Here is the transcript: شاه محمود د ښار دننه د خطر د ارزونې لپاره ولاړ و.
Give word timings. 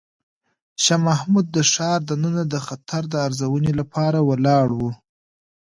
شاه 0.83 1.01
محمود 1.07 1.45
د 1.55 1.57
ښار 1.71 1.99
دننه 2.09 2.43
د 2.53 2.55
خطر 2.67 3.01
د 3.09 3.13
ارزونې 3.27 3.71
لپاره 3.79 4.19
ولاړ 4.29 4.67
و. 4.79 4.79